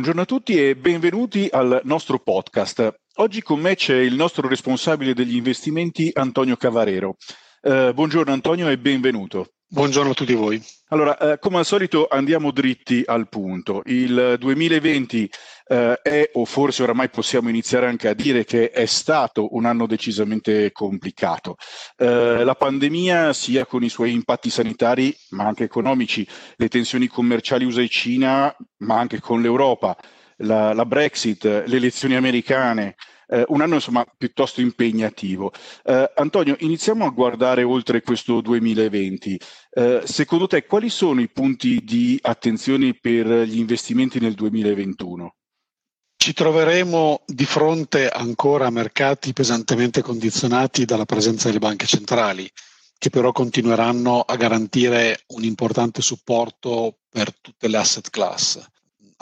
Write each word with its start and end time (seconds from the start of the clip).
buongiorno 0.00 0.24
a 0.24 0.38
tutti 0.38 0.56
e 0.56 0.76
benvenuti 0.76 1.46
al 1.52 1.82
nostro 1.84 2.18
podcast. 2.20 3.00
Oggi 3.16 3.42
con 3.42 3.60
me 3.60 3.74
c'è 3.74 3.96
il 3.96 4.14
nostro 4.14 4.48
responsabile 4.48 5.12
degli 5.12 5.36
investimenti 5.36 6.08
Antonio 6.14 6.56
Cavarero. 6.56 7.16
Eh, 7.60 7.92
buongiorno 7.92 8.32
Antonio 8.32 8.70
e 8.70 8.78
benvenuto. 8.78 9.48
Buongiorno 9.72 10.10
a 10.10 10.14
tutti 10.14 10.34
voi. 10.34 10.60
Allora, 10.88 11.16
eh, 11.16 11.38
come 11.38 11.58
al 11.58 11.64
solito 11.64 12.08
andiamo 12.10 12.50
dritti 12.50 13.04
al 13.06 13.28
punto. 13.28 13.82
Il 13.84 14.34
2020 14.36 15.30
eh, 15.68 16.00
è, 16.02 16.30
o 16.32 16.44
forse 16.44 16.82
oramai 16.82 17.08
possiamo 17.08 17.50
iniziare 17.50 17.86
anche 17.86 18.08
a 18.08 18.14
dire 18.14 18.44
che 18.44 18.70
è 18.70 18.84
stato 18.86 19.54
un 19.54 19.66
anno 19.66 19.86
decisamente 19.86 20.72
complicato. 20.72 21.54
Eh, 21.96 22.42
la 22.42 22.54
pandemia, 22.56 23.32
sia 23.32 23.64
con 23.64 23.84
i 23.84 23.88
suoi 23.88 24.12
impatti 24.12 24.50
sanitari, 24.50 25.16
ma 25.30 25.44
anche 25.44 25.62
economici, 25.62 26.26
le 26.56 26.66
tensioni 26.66 27.06
commerciali 27.06 27.64
USA 27.64 27.82
e 27.82 27.88
Cina, 27.88 28.56
ma 28.78 28.98
anche 28.98 29.20
con 29.20 29.40
l'Europa, 29.40 29.96
la, 30.40 30.72
la 30.72 30.84
Brexit, 30.84 31.44
le 31.44 31.76
elezioni 31.76 32.16
americane, 32.16 32.96
eh, 33.30 33.44
un 33.48 33.60
anno 33.60 33.74
insomma 33.74 34.04
piuttosto 34.16 34.60
impegnativo. 34.60 35.52
Eh, 35.84 36.12
Antonio, 36.16 36.56
iniziamo 36.58 37.06
a 37.06 37.10
guardare 37.10 37.62
oltre 37.62 38.02
questo 38.02 38.40
2020. 38.40 39.40
Eh, 39.70 40.02
secondo 40.04 40.46
te 40.46 40.66
quali 40.66 40.90
sono 40.90 41.20
i 41.20 41.28
punti 41.28 41.82
di 41.84 42.18
attenzione 42.20 42.94
per 43.00 43.26
gli 43.26 43.58
investimenti 43.58 44.18
nel 44.18 44.34
2021? 44.34 45.34
Ci 46.16 46.34
troveremo 46.34 47.22
di 47.24 47.46
fronte 47.46 48.08
ancora 48.08 48.66
a 48.66 48.70
mercati 48.70 49.32
pesantemente 49.32 50.02
condizionati 50.02 50.84
dalla 50.84 51.06
presenza 51.06 51.46
delle 51.46 51.60
banche 51.60 51.86
centrali, 51.86 52.50
che 52.98 53.08
però 53.08 53.32
continueranno 53.32 54.20
a 54.20 54.36
garantire 54.36 55.22
un 55.28 55.44
importante 55.44 56.02
supporto 56.02 56.98
per 57.08 57.34
tutte 57.40 57.68
le 57.68 57.78
asset 57.78 58.10
class. 58.10 58.62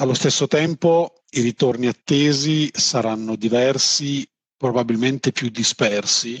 Allo 0.00 0.14
stesso 0.14 0.46
tempo 0.46 1.24
i 1.30 1.40
ritorni 1.40 1.88
attesi 1.88 2.70
saranno 2.72 3.34
diversi, 3.34 4.24
probabilmente 4.56 5.32
più 5.32 5.48
dispersi, 5.48 6.40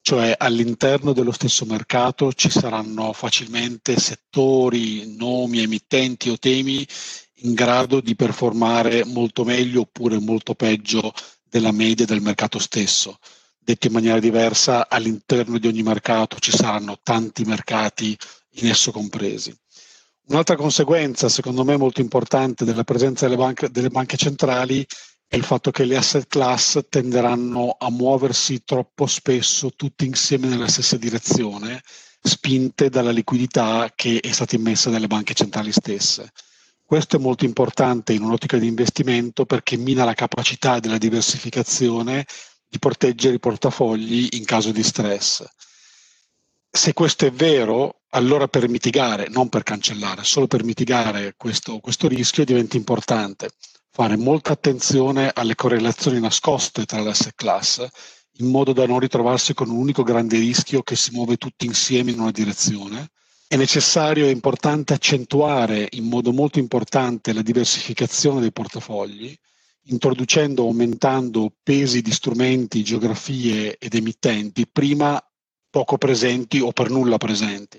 cioè 0.00 0.34
all'interno 0.36 1.12
dello 1.12 1.30
stesso 1.30 1.64
mercato 1.66 2.32
ci 2.32 2.50
saranno 2.50 3.12
facilmente 3.12 3.96
settori, 3.96 5.14
nomi, 5.14 5.60
emittenti 5.62 6.30
o 6.30 6.36
temi 6.36 6.84
in 7.42 7.54
grado 7.54 8.00
di 8.00 8.16
performare 8.16 9.04
molto 9.04 9.44
meglio 9.44 9.82
oppure 9.82 10.18
molto 10.18 10.56
peggio 10.56 11.12
della 11.44 11.70
media 11.70 12.06
del 12.06 12.20
mercato 12.20 12.58
stesso. 12.58 13.20
Detto 13.56 13.86
in 13.86 13.92
maniera 13.92 14.18
diversa, 14.18 14.88
all'interno 14.88 15.58
di 15.58 15.68
ogni 15.68 15.84
mercato 15.84 16.40
ci 16.40 16.50
saranno 16.50 16.98
tanti 17.04 17.44
mercati 17.44 18.18
in 18.54 18.68
esso 18.68 18.90
compresi. 18.90 19.56
Un'altra 20.28 20.56
conseguenza, 20.56 21.28
secondo 21.28 21.62
me 21.62 21.76
molto 21.76 22.00
importante, 22.00 22.64
della 22.64 22.82
presenza 22.82 23.26
delle 23.26 23.36
banche, 23.36 23.70
delle 23.70 23.90
banche 23.90 24.16
centrali 24.16 24.84
è 25.28 25.36
il 25.36 25.44
fatto 25.44 25.70
che 25.70 25.84
le 25.84 25.96
asset 25.96 26.26
class 26.26 26.80
tenderanno 26.88 27.76
a 27.78 27.90
muoversi 27.90 28.64
troppo 28.64 29.06
spesso 29.06 29.70
tutti 29.76 30.04
insieme 30.04 30.48
nella 30.48 30.66
stessa 30.66 30.96
direzione, 30.96 31.80
spinte 32.20 32.88
dalla 32.88 33.12
liquidità 33.12 33.92
che 33.94 34.18
è 34.18 34.32
stata 34.32 34.56
immessa 34.56 34.90
dalle 34.90 35.06
banche 35.06 35.32
centrali 35.32 35.70
stesse. 35.70 36.32
Questo 36.84 37.16
è 37.16 37.20
molto 37.20 37.44
importante 37.44 38.12
in 38.12 38.22
un'ottica 38.22 38.58
di 38.58 38.66
investimento 38.66 39.46
perché 39.46 39.76
mina 39.76 40.04
la 40.04 40.14
capacità 40.14 40.80
della 40.80 40.98
diversificazione 40.98 42.26
di 42.68 42.80
proteggere 42.80 43.36
i 43.36 43.40
portafogli 43.40 44.28
in 44.32 44.44
caso 44.44 44.72
di 44.72 44.82
stress. 44.82 45.44
Se 46.76 46.92
questo 46.92 47.24
è 47.24 47.32
vero, 47.32 48.02
allora 48.10 48.48
per 48.48 48.68
mitigare, 48.68 49.28
non 49.30 49.48
per 49.48 49.62
cancellare, 49.62 50.24
solo 50.24 50.46
per 50.46 50.62
mitigare 50.62 51.32
questo, 51.34 51.78
questo 51.78 52.06
rischio 52.06 52.44
diventa 52.44 52.76
importante 52.76 53.48
fare 53.90 54.18
molta 54.18 54.52
attenzione 54.52 55.30
alle 55.34 55.54
correlazioni 55.54 56.20
nascoste 56.20 56.84
tra 56.84 57.00
le 57.00 57.08
asset 57.08 57.32
class 57.34 57.84
in 58.40 58.50
modo 58.50 58.74
da 58.74 58.86
non 58.86 59.00
ritrovarsi 59.00 59.54
con 59.54 59.70
un 59.70 59.78
unico 59.78 60.02
grande 60.02 60.38
rischio 60.38 60.82
che 60.82 60.96
si 60.96 61.12
muove 61.12 61.38
tutti 61.38 61.64
insieme 61.64 62.10
in 62.10 62.20
una 62.20 62.30
direzione. 62.30 63.08
È 63.48 63.56
necessario 63.56 64.26
e 64.26 64.30
importante 64.30 64.92
accentuare 64.92 65.88
in 65.92 66.04
modo 66.04 66.30
molto 66.30 66.58
importante 66.58 67.32
la 67.32 67.40
diversificazione 67.42 68.40
dei 68.40 68.52
portafogli, 68.52 69.34
introducendo 69.84 70.64
o 70.64 70.66
aumentando 70.66 71.54
pesi 71.62 72.02
di 72.02 72.12
strumenti, 72.12 72.84
geografie 72.84 73.78
ed 73.78 73.94
emittenti 73.94 74.68
prima 74.70 75.18
poco 75.76 75.98
presenti 75.98 76.58
o 76.58 76.72
per 76.72 76.88
nulla 76.88 77.18
presenti. 77.18 77.78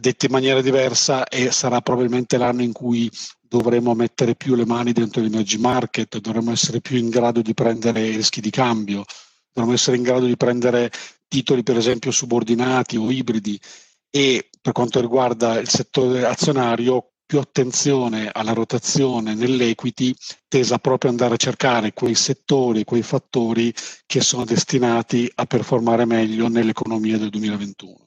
Detto 0.00 0.24
in 0.24 0.32
maniera 0.32 0.62
diversa, 0.62 1.28
e 1.28 1.50
sarà 1.52 1.82
probabilmente 1.82 2.38
l'anno 2.38 2.62
in 2.62 2.72
cui 2.72 3.10
dovremo 3.42 3.92
mettere 3.94 4.34
più 4.34 4.54
le 4.54 4.64
mani 4.64 4.92
dentro 4.92 5.20
l'emerging 5.20 5.60
market, 5.60 6.18
dovremo 6.18 6.50
essere 6.50 6.80
più 6.80 6.96
in 6.96 7.10
grado 7.10 7.42
di 7.42 7.52
prendere 7.52 8.08
rischi 8.08 8.40
di 8.40 8.48
cambio, 8.48 9.04
dovremo 9.52 9.76
essere 9.76 9.98
in 9.98 10.02
grado 10.02 10.24
di 10.24 10.36
prendere 10.38 10.90
titoli 11.28 11.62
per 11.62 11.76
esempio 11.76 12.10
subordinati 12.10 12.96
o 12.96 13.10
ibridi. 13.10 13.60
E 14.08 14.48
per 14.58 14.72
quanto 14.72 15.02
riguarda 15.02 15.58
il 15.58 15.68
settore 15.68 16.24
azionario 16.24 17.15
più 17.26 17.40
attenzione 17.40 18.30
alla 18.32 18.52
rotazione 18.52 19.34
nell'equity 19.34 20.14
tesa 20.46 20.78
proprio 20.78 21.10
ad 21.10 21.16
andare 21.16 21.34
a 21.34 21.38
cercare 21.38 21.92
quei 21.92 22.14
settori, 22.14 22.84
quei 22.84 23.02
fattori 23.02 23.74
che 24.06 24.20
sono 24.20 24.44
destinati 24.44 25.30
a 25.34 25.44
performare 25.44 26.04
meglio 26.04 26.48
nell'economia 26.48 27.18
del 27.18 27.30
2021. 27.30 28.05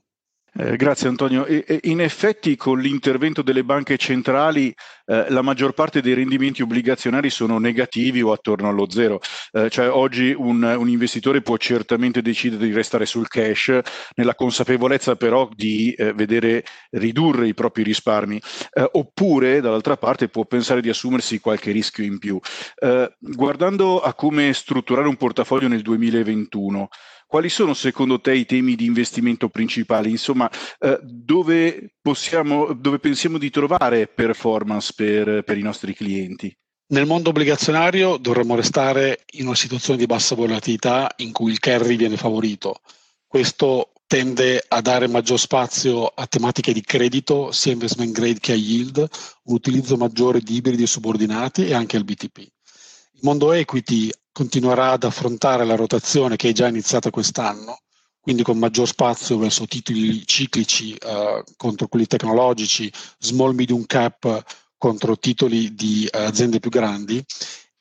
Eh, 0.60 0.76
grazie 0.76 1.08
Antonio. 1.08 1.46
E, 1.46 1.64
e 1.66 1.80
in 1.84 2.02
effetti 2.02 2.58
con 2.58 2.80
l'intervento 2.80 3.42
delle 3.42 3.64
banche 3.64 3.96
centrali 3.96 4.76
eh, 5.06 5.30
la 5.30 5.42
maggior 5.42 5.72
parte 5.72 6.02
dei 6.02 6.14
rendimenti 6.14 6.62
obbligazionari 6.62 7.30
sono 7.30 7.60
negativi 7.60 8.22
o 8.22 8.34
attorno 8.34 8.68
allo 8.68 8.90
zero. 8.90 9.22
Eh, 9.54 9.70
cioè 9.70 9.90
oggi 9.90 10.34
un, 10.38 10.62
un, 10.62 10.90
investitore 10.90 11.42
può 11.42 11.56
certamente 11.56 12.22
decidere 12.22 12.68
di 12.68 12.74
restare 12.74 13.06
sul 13.06 13.30
cash 13.30 13.80
nella 14.16 14.36
consapevolezza 14.36 15.16
però 15.16 15.50
di 15.56 15.94
eh, 15.94 16.12
vedere 16.12 16.66
ridurre 16.92 17.48
i 17.48 17.54
propri 17.54 17.84
risparmi 17.84 18.42
eh, 18.74 18.90
oppure 18.92 19.62
dall'altra 19.62 19.96
parte 19.96 20.28
può 20.28 20.44
pensare 20.44 20.82
di 20.82 20.90
assumersi 20.90 21.40
qualche 21.40 21.72
rischio 21.72 22.04
in 22.04 22.20
più. 22.20 22.38
Eh, 22.76 23.16
guardando 23.18 24.02
a 24.02 24.14
come 24.14 24.52
strutturare 24.52 25.08
un 25.08 25.16
portafoglio 25.16 25.70
nel 25.70 25.82
2021, 25.82 26.90
quali 27.30 27.50
sono 27.50 27.76
secondo 27.76 28.20
te 28.20 28.34
i 28.34 28.48
temi 28.48 28.74
di 28.74 28.86
investimento 28.86 29.50
principali? 29.50 30.10
Insomma, 30.10 30.50
eh, 30.80 31.00
dove, 31.04 31.94
possiamo, 32.02 32.74
dove 32.74 32.98
pensiamo 32.98 33.38
di 33.38 33.52
trovare 33.52 34.08
performance 34.08 34.94
per, 34.96 35.44
per 35.44 35.56
i 35.56 35.62
nostri 35.62 35.94
clienti? 35.94 36.52
Nel 36.88 37.06
mondo 37.06 37.30
obbligazionario 37.30 38.18
dovremmo 38.18 38.56
restare 38.56 39.26
in 39.34 39.46
una 39.46 39.56
situazione 39.56 40.00
di 40.00 40.08
bassa 40.08 40.34
volatilità 40.34 41.14
in 41.18 41.32
cui 41.32 41.52
il 41.52 41.60
carry 41.60 41.98
viene 41.98 42.18
favorito. 42.18 42.82
Questo 43.28 43.92
tende 44.08 44.66
a 44.68 44.82
dare 44.82 45.08
maggior 45.08 45.38
spazio 45.38 46.08
a 46.08 46.26
tematiche 46.26 46.74
di 46.74 46.82
credito, 46.82 47.52
sia 47.52 47.74
investment 47.74 48.12
grade 48.12 48.40
che 48.40 48.54
a 48.54 48.56
yield, 48.56 49.08
un 49.44 49.54
utilizzo 49.54 49.98
maggiore 49.98 50.42
di 50.42 50.56
ibridi 50.56 50.88
subordinati 50.88 51.68
e 51.68 51.76
anche 51.76 51.96
al 51.96 52.06
BTP. 52.06 52.40
Il 52.40 53.20
mondo 53.22 53.52
equity 53.52 54.10
continuerà 54.40 54.92
ad 54.92 55.04
affrontare 55.04 55.66
la 55.66 55.76
rotazione 55.76 56.38
che 56.38 56.48
è 56.48 56.52
già 56.54 56.66
iniziata 56.66 57.10
quest'anno, 57.10 57.80
quindi 58.22 58.42
con 58.42 58.58
maggior 58.58 58.88
spazio 58.88 59.38
verso 59.38 59.66
titoli 59.66 60.26
ciclici 60.26 60.96
eh, 60.96 61.44
contro 61.58 61.90
quelli 61.90 62.06
tecnologici, 62.06 62.90
small 63.18 63.54
medium 63.54 63.86
cap 63.86 64.42
contro 64.78 65.18
titoli 65.18 65.76
di 65.76 66.06
eh, 66.06 66.24
aziende 66.24 66.62
più 66.62 66.70
grandi 66.70 67.22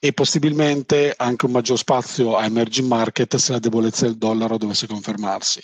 e 0.00 0.12
possibilmente 0.12 1.14
anche 1.16 1.46
un 1.46 1.52
maggior 1.52 1.78
spazio 1.78 2.36
a 2.36 2.44
emerging 2.44 2.88
market 2.88 3.36
se 3.36 3.52
la 3.52 3.60
debolezza 3.60 4.06
del 4.06 4.18
dollaro 4.18 4.58
dovesse 4.58 4.88
confermarsi. 4.88 5.60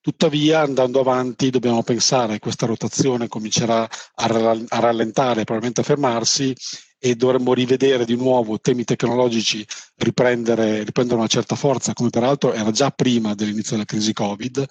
Tuttavia, 0.00 0.60
andando 0.60 1.00
avanti, 1.00 1.50
dobbiamo 1.50 1.82
pensare 1.82 2.34
che 2.34 2.38
questa 2.38 2.64
rotazione 2.64 3.28
comincerà 3.28 3.86
a 4.14 4.26
rallentare, 4.80 5.44
probabilmente 5.44 5.82
a 5.82 5.84
fermarsi 5.84 6.54
e 6.98 7.14
dovremmo 7.14 7.54
rivedere 7.54 8.04
di 8.04 8.16
nuovo 8.16 8.58
temi 8.60 8.84
tecnologici 8.84 9.64
riprendere, 9.96 10.82
riprendere 10.82 11.18
una 11.18 11.28
certa 11.28 11.54
forza, 11.54 11.92
come 11.92 12.10
peraltro 12.10 12.52
era 12.52 12.70
già 12.70 12.90
prima 12.90 13.34
dell'inizio 13.34 13.72
della 13.72 13.84
crisi 13.84 14.12
Covid, 14.12 14.64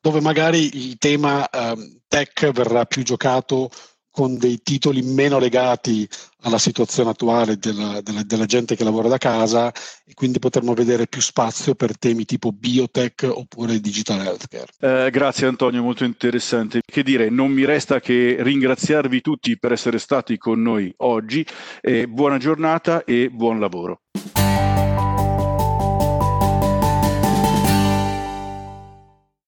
dove 0.00 0.20
magari 0.20 0.88
il 0.88 0.96
tema 0.98 1.48
eh, 1.48 2.00
tech 2.08 2.50
verrà 2.52 2.84
più 2.84 3.02
giocato 3.02 3.70
con 4.12 4.36
dei 4.36 4.60
titoli 4.62 5.00
meno 5.02 5.38
legati 5.38 6.06
alla 6.42 6.58
situazione 6.58 7.10
attuale 7.10 7.56
della, 7.56 8.00
della, 8.02 8.22
della, 8.22 8.44
gente 8.44 8.76
che 8.76 8.84
lavora 8.84 9.08
da 9.08 9.16
casa 9.16 9.72
e 10.04 10.12
quindi 10.12 10.38
potremmo 10.38 10.74
vedere 10.74 11.06
più 11.06 11.20
spazio 11.20 11.74
per 11.74 11.96
temi 11.96 12.24
tipo 12.24 12.52
biotech 12.52 13.30
oppure 13.32 13.80
digital 13.80 14.20
healthcare. 14.20 15.06
Eh, 15.06 15.10
grazie 15.10 15.46
Antonio, 15.46 15.82
molto 15.82 16.04
interessante. 16.04 16.82
Che 16.84 17.02
dire, 17.02 17.30
non 17.30 17.50
mi 17.50 17.64
resta 17.64 18.00
che 18.00 18.36
ringraziarvi 18.38 19.20
tutti 19.22 19.58
per 19.58 19.72
essere 19.72 19.98
stati 19.98 20.36
con 20.36 20.60
noi 20.60 20.92
oggi. 20.98 21.44
Eh, 21.80 22.06
buona 22.06 22.36
giornata 22.36 23.04
e 23.04 23.30
buon 23.30 23.58
lavoro. 23.58 24.02